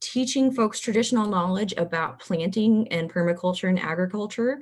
[0.00, 4.60] teaching folks traditional knowledge about planting and permaculture and agriculture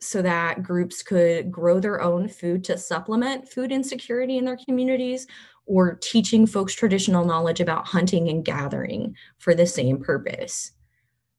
[0.00, 5.26] so that groups could grow their own food to supplement food insecurity in their communities
[5.64, 10.72] or teaching folks traditional knowledge about hunting and gathering for the same purpose.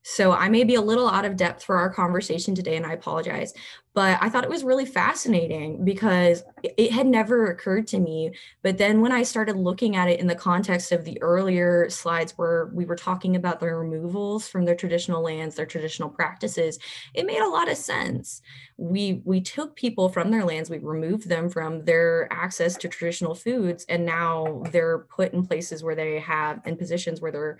[0.01, 2.93] So I may be a little out of depth for our conversation today, and I
[2.93, 3.53] apologize.
[3.93, 8.31] But I thought it was really fascinating because it had never occurred to me.
[8.62, 12.33] But then when I started looking at it in the context of the earlier slides
[12.38, 16.79] where we were talking about the removals from their traditional lands, their traditional practices,
[17.13, 18.41] it made a lot of sense.
[18.77, 23.35] We we took people from their lands, we removed them from their access to traditional
[23.35, 27.57] foods, and now they're put in places where they have in positions where they're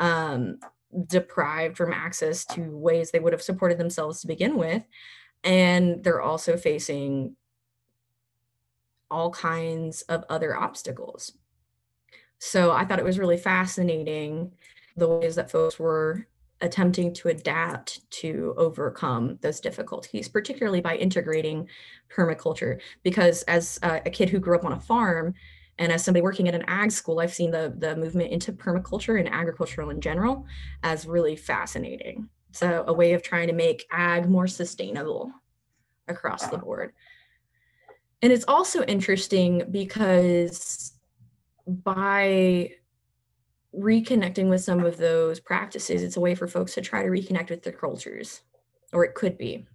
[0.00, 0.58] um,
[1.06, 4.82] deprived from access to ways they would have supported themselves to begin with.
[5.44, 7.36] And they're also facing
[9.10, 11.32] all kinds of other obstacles.
[12.38, 14.52] So I thought it was really fascinating
[14.96, 16.26] the ways that folks were
[16.60, 21.68] attempting to adapt to overcome those difficulties, particularly by integrating
[22.14, 22.80] permaculture.
[23.02, 25.34] Because as a, a kid who grew up on a farm,
[25.80, 29.18] and as somebody working at an ag school, I've seen the, the movement into permaculture
[29.18, 30.44] and agricultural in general
[30.82, 32.28] as really fascinating.
[32.52, 35.32] So a way of trying to make ag more sustainable
[36.06, 36.92] across the board.
[38.20, 40.92] And it's also interesting because
[41.66, 42.72] by
[43.74, 47.48] reconnecting with some of those practices, it's a way for folks to try to reconnect
[47.48, 48.42] with their cultures,
[48.92, 49.66] or it could be.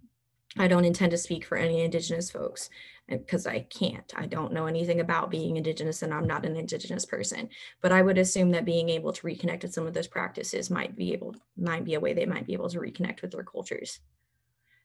[0.56, 2.70] I don't intend to speak for any Indigenous folks
[3.08, 4.12] because I can't.
[4.16, 7.48] I don't know anything about being Indigenous and I'm not an Indigenous person.
[7.80, 10.96] But I would assume that being able to reconnect with some of those practices might
[10.96, 14.00] be able, might be a way they might be able to reconnect with their cultures.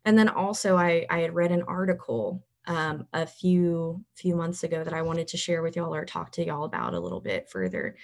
[0.06, 4.84] And then also I, I had read an article um, a few few months ago
[4.84, 7.50] that I wanted to share with y'all or talk to y'all about a little bit
[7.50, 7.96] further.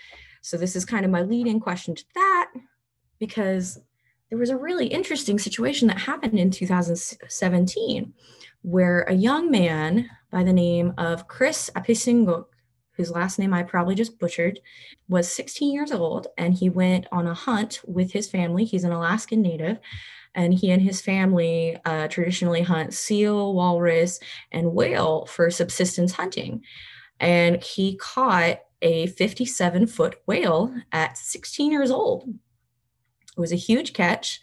[0.41, 2.51] So this is kind of my leading question to that
[3.19, 3.79] because
[4.29, 8.13] there was a really interesting situation that happened in 2017
[8.67, 12.47] where a young man by the name of Chris Apicingok,
[12.91, 14.59] whose last name I probably just butchered,
[15.07, 18.65] was 16 years old and he went on a hunt with his family.
[18.65, 19.79] He's an Alaskan native
[20.35, 24.19] and he and his family uh, traditionally hunt seal, walrus,
[24.51, 26.61] and whale for subsistence hunting.
[27.21, 32.27] And he caught a 57 foot whale at 16 years old.
[33.37, 34.41] It was a huge catch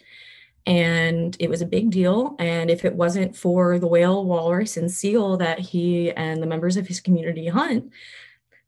[0.65, 2.35] and it was a big deal.
[2.39, 6.77] And if it wasn't for the whale, walrus, and seal that he and the members
[6.77, 7.91] of his community hunt,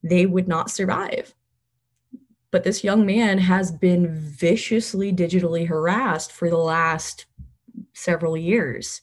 [0.04, 1.34] they would not survive.
[2.52, 7.26] But this young man has been viciously digitally harassed for the last
[7.94, 9.02] several years.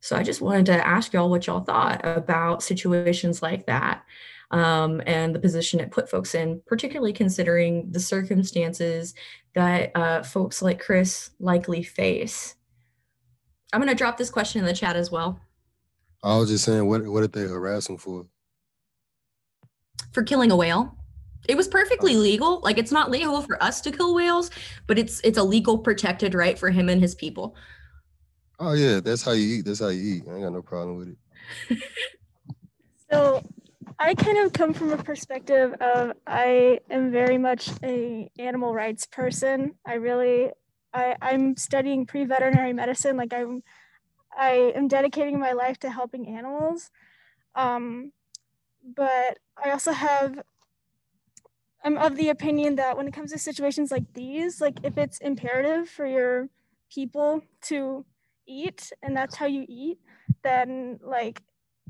[0.00, 4.04] So I just wanted to ask y'all what y'all thought about situations like that
[4.50, 9.14] um, and the position it put folks in, particularly considering the circumstances
[9.54, 12.54] that uh, folks like Chris likely face.
[13.72, 15.40] I'm going to drop this question in the chat as well.
[16.22, 18.26] I was just saying, what what did they harass him for?
[20.12, 20.96] For killing a whale.
[21.48, 22.20] It was perfectly oh.
[22.20, 22.60] legal.
[22.60, 24.50] Like it's not legal for us to kill whales,
[24.86, 27.54] but it's it's a legal protected right for him and his people.
[28.58, 29.64] Oh yeah, that's how you eat.
[29.64, 30.24] That's how you eat.
[30.28, 31.16] I ain't got no problem with
[31.70, 31.78] it.
[33.10, 33.42] so
[34.00, 39.06] I kind of come from a perspective of I am very much a animal rights
[39.06, 39.74] person.
[39.84, 40.50] I really
[40.94, 43.16] I, I'm studying pre-veterinary medicine.
[43.16, 43.62] Like I'm
[44.36, 46.90] I am dedicating my life to helping animals.
[47.56, 48.12] Um,
[48.96, 50.38] but I also have
[51.82, 55.18] I'm of the opinion that when it comes to situations like these, like if it's
[55.18, 56.48] imperative for your
[56.92, 58.04] people to
[58.46, 59.98] eat and that's how you eat,
[60.44, 61.42] then like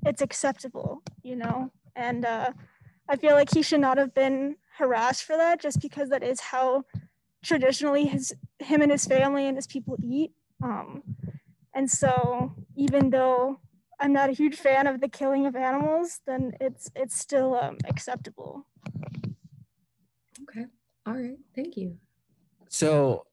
[0.06, 1.70] it's acceptable, you know?
[1.98, 2.52] And uh,
[3.08, 6.40] I feel like he should not have been harassed for that just because that is
[6.40, 6.84] how
[7.44, 10.32] traditionally his him and his family and his people eat.
[10.62, 11.02] Um,
[11.74, 13.60] and so even though
[13.98, 17.78] I'm not a huge fan of the killing of animals, then it's it's still um,
[17.84, 18.64] acceptable.
[20.42, 20.66] Okay.
[21.04, 21.38] All right.
[21.56, 21.96] Thank you.
[22.68, 23.24] So,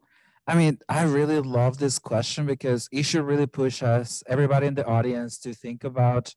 [0.47, 4.73] I mean, I really love this question because it should really push us, everybody in
[4.73, 6.33] the audience, to think about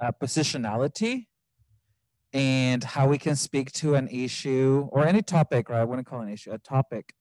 [0.00, 1.26] uh, positionality
[2.34, 5.80] and how we can speak to an issue or any topic, right?
[5.80, 7.14] I wouldn't call an issue, a topic.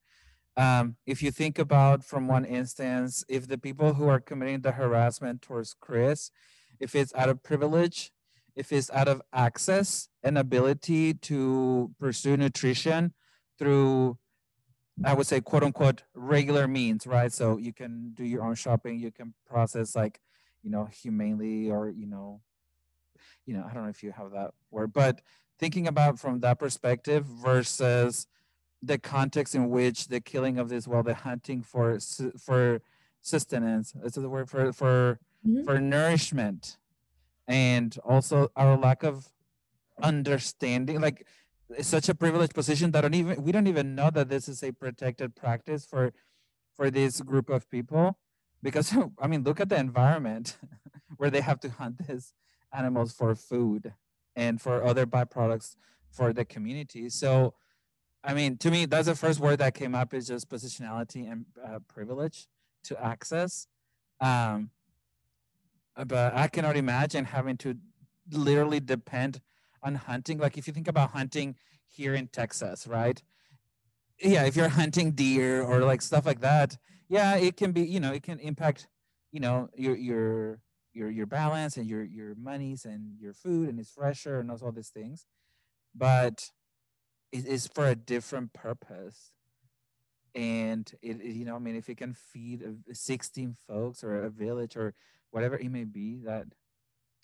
[0.58, 4.72] Um, if you think about from one instance, if the people who are committing the
[4.72, 6.32] harassment towards Chris,
[6.80, 8.12] if it's out of privilege,
[8.56, 13.14] if it's out of access and ability to pursue nutrition
[13.60, 14.18] through,
[15.06, 17.32] I would say, quote unquote, regular means, right?
[17.32, 20.20] So you can do your own shopping, you can process like,
[20.64, 22.42] you know, humanely or, you know,
[23.46, 25.22] you know, I don't know if you have that word, but
[25.60, 28.28] thinking about from that perspective versus
[28.82, 32.00] the context in which the killing of this, well, the hunting for
[32.40, 32.82] for
[33.22, 35.64] sustenance, is the word for for mm-hmm.
[35.64, 36.78] for nourishment,
[37.48, 39.30] and also our lack of
[40.02, 41.26] understanding, like
[41.70, 44.64] it's such a privileged position that don't even we don't even know that this is
[44.64, 46.14] a protected practice for
[46.76, 48.18] for this group of people
[48.62, 50.58] because i mean look at the environment
[51.18, 52.34] where they have to hunt this
[52.74, 53.94] animals for food
[54.36, 55.76] and for other byproducts
[56.12, 57.10] for the community.
[57.10, 57.54] So,
[58.24, 61.46] I mean, to me, that's the first word that came up is just positionality and
[61.64, 62.48] uh, privilege
[62.86, 63.68] to access.
[64.20, 64.72] Um,
[66.06, 67.78] but I cannot imagine having to
[68.32, 69.42] literally depend
[69.84, 70.38] on hunting.
[70.40, 71.56] Like if you think about hunting
[71.88, 73.22] here in Texas, right?
[74.20, 76.78] Yeah, if you're hunting deer or like stuff like that,
[77.10, 78.88] yeah, it can be, you know, it can impact,
[79.32, 80.60] you know, your your
[80.94, 84.72] your your balance and your your monies and your food and it's fresher and all
[84.72, 85.26] these things
[85.96, 86.50] but
[87.32, 89.34] it is for a different purpose.
[90.36, 94.32] And it, it, you know i mean if it can feed 16 folks or a
[94.32, 94.96] village or
[95.30, 96.48] whatever it may be that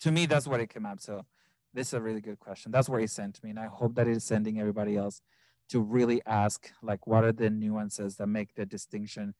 [0.00, 1.00] to me that's what it came up.
[1.00, 1.26] So
[1.74, 2.70] this is a really good question.
[2.70, 5.22] That's where it sent me and i hope that it is sending everybody else
[5.70, 9.34] to really ask like what are the nuances that make the distinction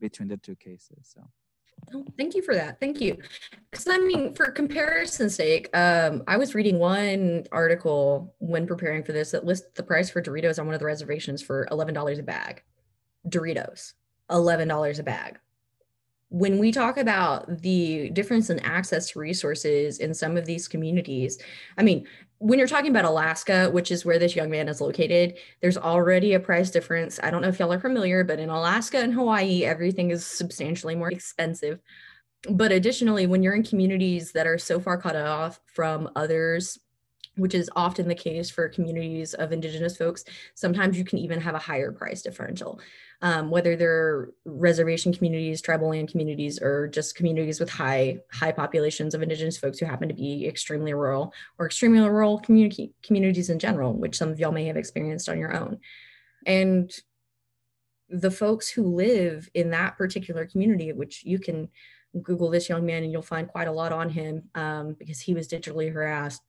[0.00, 1.22] between the two cases so
[1.94, 2.80] Oh, thank you for that.
[2.80, 3.16] Thank you.
[3.70, 9.12] Because I mean, for comparison's sake, um, I was reading one article when preparing for
[9.12, 12.18] this that lists the price for Doritos on one of the reservations for eleven dollars
[12.18, 12.62] a bag.
[13.28, 13.94] Doritos,
[14.30, 15.38] eleven dollars a bag.
[16.28, 21.38] When we talk about the difference in access to resources in some of these communities,
[21.78, 22.06] I mean,
[22.38, 26.34] when you're talking about Alaska, which is where this young man is located, there's already
[26.34, 27.18] a price difference.
[27.22, 30.94] I don't know if y'all are familiar, but in Alaska and Hawaii, everything is substantially
[30.94, 31.80] more expensive.
[32.50, 36.78] But additionally, when you're in communities that are so far cut off from others
[37.36, 41.54] which is often the case for communities of indigenous folks sometimes you can even have
[41.54, 42.80] a higher price differential.
[43.22, 49.14] Um, whether they're reservation communities tribal land communities or just communities with high high populations
[49.14, 53.58] of indigenous folks who happen to be extremely rural or extremely rural community communities in
[53.58, 55.78] general which some of y'all may have experienced on your own.
[56.44, 56.92] And
[58.08, 61.68] the folks who live in that particular community which you can
[62.22, 65.34] google this young man and you'll find quite a lot on him um, because he
[65.34, 66.42] was digitally harassed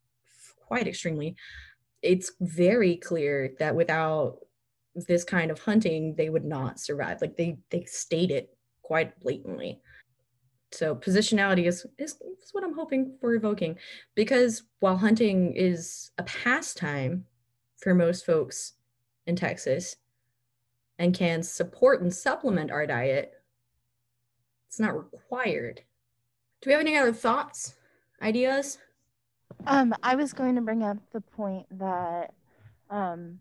[0.67, 1.35] quite extremely,
[2.01, 4.39] it's very clear that without
[5.07, 7.21] this kind of hunting, they would not survive.
[7.21, 9.79] Like they they state it quite blatantly.
[10.71, 13.77] So positionality is, is, is what I'm hoping for evoking
[14.15, 17.25] because while hunting is a pastime
[17.77, 18.73] for most folks
[19.27, 19.95] in Texas
[20.99, 23.33] and can support and supplement our diet,
[24.67, 25.81] it's not required.
[26.61, 27.75] Do we have any other thoughts,
[28.21, 28.77] ideas?
[29.65, 32.33] Um, I was going to bring up the point that
[32.89, 33.39] um,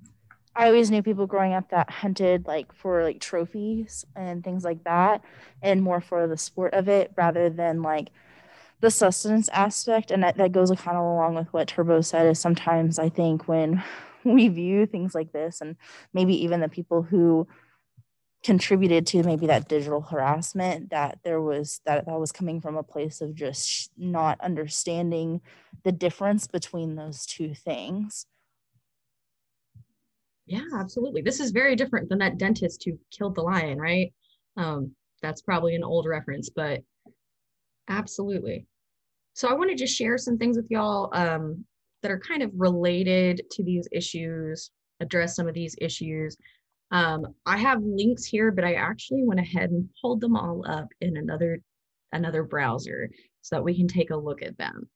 [0.55, 4.83] I always knew people growing up that hunted like for like trophies and things like
[4.85, 5.23] that,
[5.63, 8.11] and more for the sport of it rather than like
[8.81, 10.11] the sustenance aspect.
[10.11, 12.27] And that, that goes kind of along with what Turbo said.
[12.27, 13.83] Is sometimes I think when
[14.25, 15.77] we view things like this, and
[16.13, 17.46] maybe even the people who
[18.44, 22.82] contributed to maybe that digital harassment that there was that that was coming from a
[22.82, 25.40] place of just not understanding
[25.84, 28.26] the difference between those two things.
[30.46, 31.22] Yeah absolutely.
[31.22, 34.12] This is very different than that dentist who killed the lion right?
[34.56, 36.82] Um that's probably an old reference but
[37.88, 38.66] absolutely.
[39.34, 41.64] So i want to just share some things with y'all um
[42.02, 44.70] that are kind of related to these issues
[45.00, 46.37] address some of these issues.
[46.90, 50.88] Um, I have links here, but I actually went ahead and pulled them all up
[51.00, 51.60] in another
[52.12, 53.10] another browser
[53.42, 54.88] so that we can take a look at them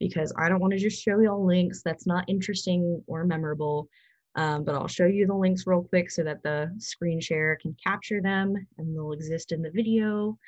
[0.00, 3.88] because I don't want to just show y'all links that's not interesting or memorable.
[4.34, 7.74] Um, but I'll show you the links real quick so that the screen share can
[7.84, 10.38] capture them and they'll exist in the video.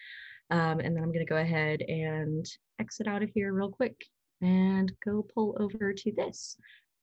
[0.51, 2.47] Um, and then I'm going to go ahead and
[2.79, 3.97] exit out of here real quick
[4.43, 6.57] and go pull over to this.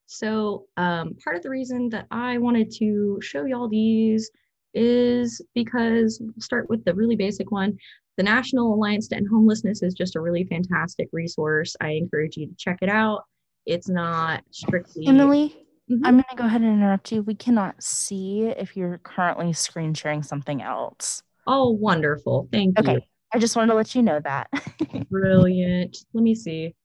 [0.08, 4.32] So um, part of the reason that I wanted to show y'all these
[4.74, 7.78] is because we'll start with the really basic one.
[8.16, 11.76] The National Alliance to End Homelessness is just a really fantastic resource.
[11.82, 13.24] I encourage you to check it out.
[13.66, 15.56] It's not strictly Emily,
[15.92, 16.02] Mhm.
[16.04, 17.22] I'm going to go ahead and interrupt you.
[17.22, 21.24] We cannot see if you're currently screen sharing something else.
[21.46, 22.48] Oh, wonderful.
[22.52, 22.84] Thank you.
[22.84, 23.08] Okay.
[23.34, 24.50] I just wanted to let you know that.
[25.10, 25.98] Brilliant.
[26.14, 26.76] Let me see.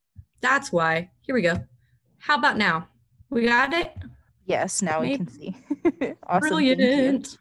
[0.41, 1.09] That's why.
[1.21, 1.55] Here we go.
[2.17, 2.87] How about now?
[3.33, 3.93] We got it?
[4.45, 5.55] yes, now we can see.
[6.27, 6.39] awesome.
[6.39, 7.37] Brilliant.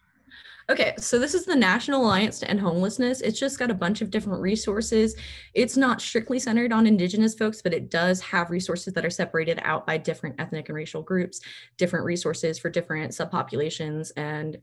[0.71, 3.21] Okay, so this is the National Alliance to End Homelessness.
[3.21, 5.17] It's just got a bunch of different resources.
[5.55, 9.61] It's not strictly centered on Indigenous folks, but it does have resources that are separated
[9.65, 11.41] out by different ethnic and racial groups,
[11.79, 14.59] different resources for different subpopulations, and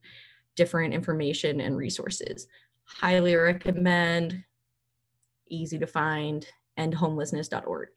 [0.55, 2.47] different information and resources.
[2.85, 4.43] Highly recommend,
[5.49, 7.89] easy to find, endhomelessness.org.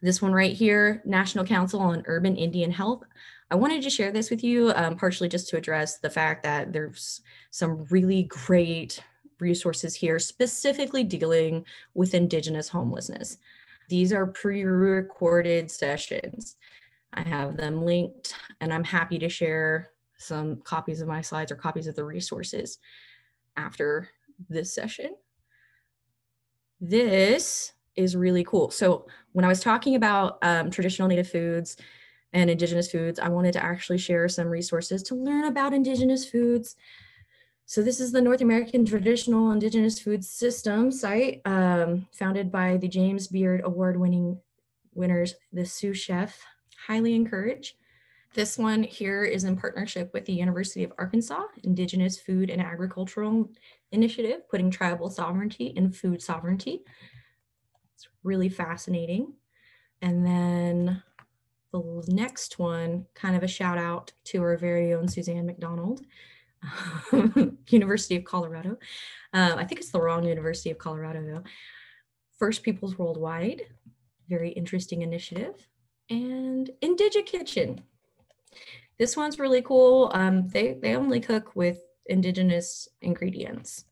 [0.00, 3.02] This one right here, National Council on Urban Indian Health.
[3.50, 6.72] I wanted to share this with you, um, partially just to address the fact that
[6.72, 7.20] there's
[7.50, 9.02] some really great
[9.38, 13.38] resources here, specifically dealing with Indigenous homelessness.
[13.88, 16.56] These are pre recorded sessions.
[17.12, 21.56] I have them linked, and I'm happy to share some copies of my slides or
[21.56, 22.78] copies of the resources
[23.56, 24.08] after
[24.48, 25.14] this session.
[26.80, 28.70] This is really cool.
[28.70, 31.76] So, when I was talking about um, traditional Native foods,
[32.32, 36.76] and Indigenous foods, I wanted to actually share some resources to learn about Indigenous foods.
[37.66, 42.88] So this is the North American Traditional Indigenous Food System site, um, founded by the
[42.88, 44.38] James Beard Award-winning
[44.94, 46.38] winners, the Sioux Chef.
[46.86, 47.76] Highly encourage.
[48.34, 53.50] This one here is in partnership with the University of Arkansas Indigenous Food and Agricultural
[53.92, 56.82] Initiative, putting tribal sovereignty and food sovereignty.
[58.02, 59.34] It's really fascinating.
[60.00, 61.02] And then
[61.72, 66.00] the next one, kind of a shout out to our very own Suzanne McDonald,
[67.68, 68.76] University of Colorado.
[69.32, 71.42] Uh, I think it's the wrong University of Colorado though.
[72.38, 73.62] First Peoples Worldwide,
[74.28, 75.68] very interesting initiative.
[76.10, 77.78] And IndigiKitchen.
[78.98, 80.10] This one's really cool.
[80.12, 83.84] Um, they, they only cook with indigenous ingredients.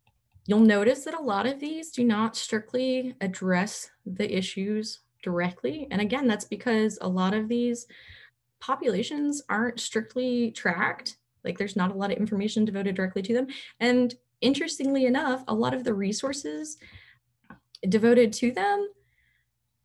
[0.47, 5.87] You'll notice that a lot of these do not strictly address the issues directly.
[5.91, 7.87] And again, that's because a lot of these
[8.59, 11.19] populations aren't strictly tracked.
[11.45, 13.47] Like there's not a lot of information devoted directly to them.
[13.81, 16.79] And interestingly enough, a lot of the resources
[17.89, 18.89] devoted to them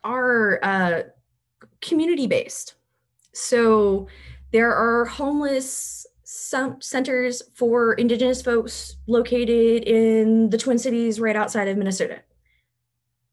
[0.04, 1.04] are uh,
[1.82, 2.76] community based.
[3.34, 4.08] So
[4.52, 6.06] there are homeless
[6.36, 12.22] some centers for indigenous folks located in the Twin Cities right outside of Minnesota.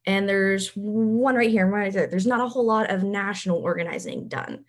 [0.06, 4.64] And there's one right here there's not a whole lot of national organizing done.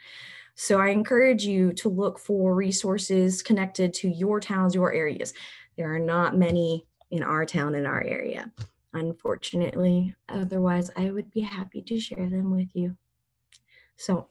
[0.55, 5.33] So i encourage you to look for resources connected to your towns your areas.
[5.77, 8.51] There are not many in our town in our area.
[8.93, 12.95] Unfortunately otherwise i would be happy to share them with you.
[13.97, 14.27] So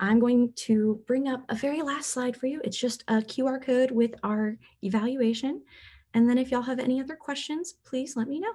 [0.00, 3.62] i'm going to bring up a very last slide for you it's just a qr
[3.62, 5.62] code with our evaluation
[6.14, 8.52] and then if y'all have any other questions please let me know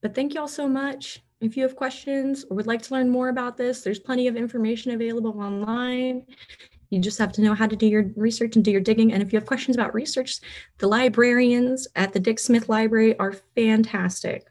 [0.00, 1.22] but thank you all so much.
[1.40, 4.36] If you have questions or would like to learn more about this, there's plenty of
[4.36, 6.24] information available online.
[6.90, 9.12] You just have to know how to do your research and do your digging.
[9.12, 10.40] And if you have questions about research,
[10.78, 14.46] the librarians at the Dick Smith Library are fantastic.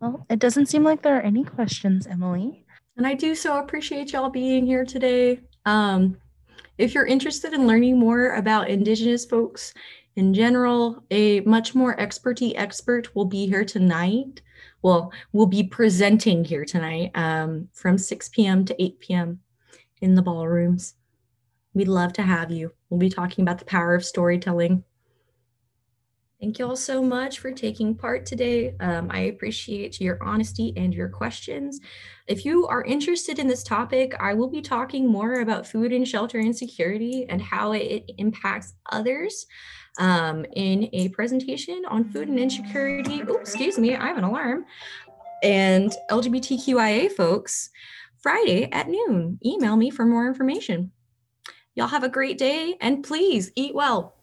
[0.00, 2.65] Well, it doesn't seem like there are any questions, Emily.
[2.96, 5.40] And I do so appreciate y'all being here today.
[5.64, 6.16] Um,
[6.78, 9.74] if you're interested in learning more about Indigenous folks
[10.16, 14.40] in general, a much more experty expert will be here tonight
[14.86, 18.64] well, we'll be presenting here tonight um, from 6 p.m.
[18.66, 19.40] to 8 p.m.
[20.00, 20.94] in the ballrooms.
[21.74, 22.72] We'd love to have you.
[22.88, 24.84] We'll be talking about the power of storytelling.
[26.38, 28.74] Thank you all so much for taking part today.
[28.80, 31.80] Um, I appreciate your honesty and your questions.
[32.26, 36.06] If you are interested in this topic, I will be talking more about food and
[36.06, 39.46] shelter insecurity and how it impacts others
[39.98, 43.22] um, in a presentation on food and insecurity.
[43.40, 44.66] Excuse me, I have an alarm.
[45.42, 47.70] And LGBTQIA folks
[48.18, 49.38] Friday at noon.
[49.42, 50.92] Email me for more information.
[51.74, 54.15] Y'all have a great day and please eat well.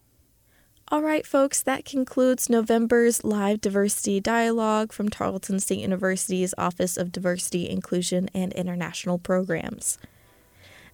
[0.93, 7.11] All right, folks, that concludes November's live diversity dialogue from Tarleton State University's Office of
[7.11, 9.97] Diversity, Inclusion, and International Programs.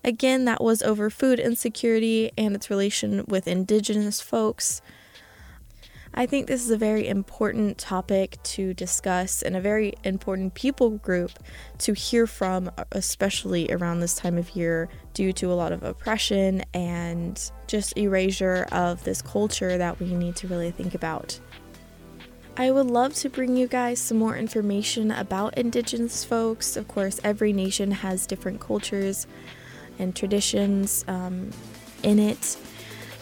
[0.02, 4.82] Again, that was over food insecurity and its relation with Indigenous folks.
[6.14, 10.91] I think this is a very important topic to discuss and a very important people
[10.91, 11.32] group
[11.80, 16.64] to hear from, especially around this time of year, due to a lot of oppression
[16.74, 21.39] and just erasure of this culture that we need to really think about.
[22.57, 26.76] I would love to bring you guys some more information about Indigenous folks.
[26.76, 29.28] Of course, every nation has different cultures
[29.97, 31.51] and traditions um,
[32.03, 32.57] in it.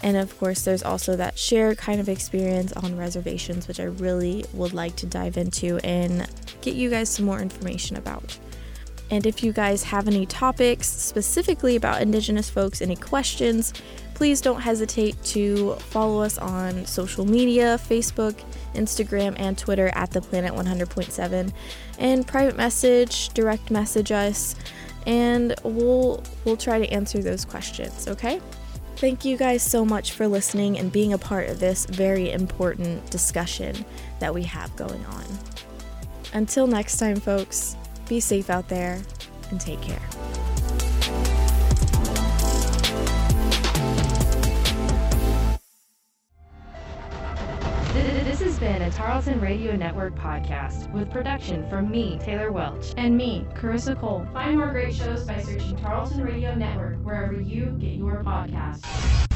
[0.04, 4.46] And of course, there's also that shared kind of experience on reservations, which I really
[4.54, 6.28] would like to dive into and
[6.62, 8.38] get you guys some more information about.
[9.10, 13.74] And if you guys have any topics specifically about Indigenous folks, any questions,
[14.14, 18.36] please don't hesitate to follow us on social media Facebook,
[18.74, 21.54] Instagram, and Twitter at the Planet 100.7
[22.00, 24.56] and private message, direct message us,
[25.06, 28.42] and we'll we'll try to answer those questions, okay?
[28.98, 33.08] Thank you guys so much for listening and being a part of this very important
[33.12, 33.86] discussion
[34.20, 35.24] that we have going on.
[36.34, 37.76] Until next time, folks,
[38.10, 39.00] be safe out there
[39.52, 40.02] and take care.
[48.68, 52.94] Been a Tarleton Radio Network podcast with production from me, Taylor Welch.
[52.98, 54.28] And me, Carissa Cole.
[54.34, 59.27] Find more great shows by searching Tarleton Radio Network wherever you get your podcasts.